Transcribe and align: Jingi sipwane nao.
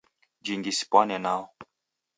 Jingi 0.45 0.71
sipwane 0.77 1.17
nao. 1.23 1.43